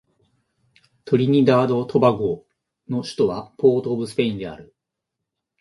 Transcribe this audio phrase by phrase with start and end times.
[1.05, 2.43] トリニダード・トバゴ
[2.89, 4.75] の首都はポートオブスペインである